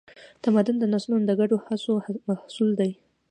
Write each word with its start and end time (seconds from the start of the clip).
تمدن 0.43 0.75
د 0.79 0.83
نسلونو 0.93 1.25
د 1.27 1.31
ګډو 1.39 1.57
هڅو 1.65 1.93
محصول 2.29 2.69
دی. 2.79 2.91